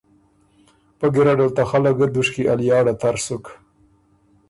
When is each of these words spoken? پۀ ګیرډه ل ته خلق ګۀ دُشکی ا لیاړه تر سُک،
پۀ 0.97 1.07
ګیرډه 1.13 1.45
ل 1.47 1.51
ته 1.55 1.63
خلق 1.69 1.93
ګۀ 1.99 2.07
دُشکی 2.13 2.43
ا 2.51 2.53
لیاړه 2.59 2.93
تر 3.01 3.15
سُک، 3.25 3.45